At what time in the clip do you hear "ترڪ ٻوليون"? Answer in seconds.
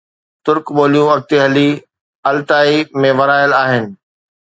0.45-1.09